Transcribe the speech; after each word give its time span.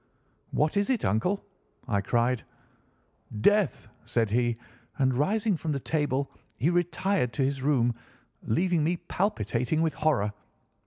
"'What 0.49 0.77
is 0.77 0.89
it, 0.89 1.05
uncle?' 1.05 1.45
I 1.87 2.01
cried. 2.01 2.41
"'Death,' 3.39 3.87
said 4.03 4.31
he, 4.31 4.57
and 4.97 5.13
rising 5.13 5.55
from 5.55 5.73
the 5.73 5.79
table 5.79 6.31
he 6.57 6.71
retired 6.71 7.33
to 7.33 7.43
his 7.43 7.61
room, 7.61 7.93
leaving 8.41 8.83
me 8.83 8.97
palpitating 8.97 9.83
with 9.83 9.93
horror. 9.93 10.33